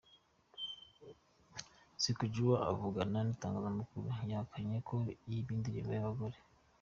Sikujua 2.01 2.55
avugana 2.69 3.17
n’itangazamakuru, 3.25 4.07
yahakanye 4.31 4.77
ko 4.87 4.95
yibye 5.29 5.51
imirimbo 5.55 5.91
y’abagore. 5.95 6.37